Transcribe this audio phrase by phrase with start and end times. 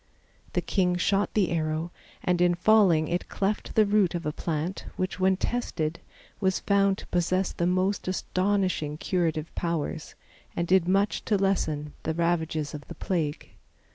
[0.53, 1.91] The king shot the arrow
[2.23, 5.99] and in falling it cleft the root of a plant which, when tested,
[6.39, 10.15] was found to possess the most astonishing curative powers,
[10.55, 13.51] and did much to lessen the ravages of the plague.